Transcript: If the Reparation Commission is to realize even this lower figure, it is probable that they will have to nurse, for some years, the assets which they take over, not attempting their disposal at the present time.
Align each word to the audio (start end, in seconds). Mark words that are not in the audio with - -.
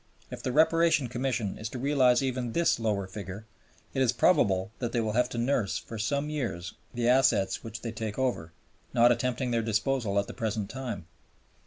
If 0.31 0.41
the 0.41 0.51
Reparation 0.51 1.09
Commission 1.09 1.59
is 1.59 1.69
to 1.69 1.77
realize 1.77 2.23
even 2.23 2.53
this 2.53 2.79
lower 2.79 3.05
figure, 3.05 3.45
it 3.93 4.01
is 4.01 4.11
probable 4.11 4.71
that 4.79 4.93
they 4.93 4.99
will 4.99 5.11
have 5.11 5.29
to 5.29 5.37
nurse, 5.37 5.77
for 5.77 5.99
some 5.99 6.27
years, 6.27 6.73
the 6.91 7.07
assets 7.07 7.63
which 7.63 7.81
they 7.81 7.91
take 7.91 8.17
over, 8.17 8.51
not 8.95 9.11
attempting 9.11 9.51
their 9.51 9.61
disposal 9.61 10.17
at 10.17 10.25
the 10.25 10.33
present 10.33 10.71
time. 10.71 11.05